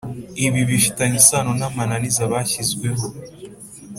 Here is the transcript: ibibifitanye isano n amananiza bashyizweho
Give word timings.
ibibifitanye 0.45 1.15
isano 1.21 1.51
n 1.59 1.63
amananiza 1.69 2.21
bashyizweho 2.31 3.05